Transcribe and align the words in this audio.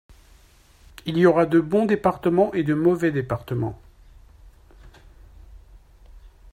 Il 1.05 1.15
y 1.19 1.27
aura 1.27 1.45
de 1.45 1.59
bons 1.59 1.85
départements 1.85 2.51
et 2.55 2.63
de 2.63 2.73
mauvais 2.73 3.11
départements 3.11 3.79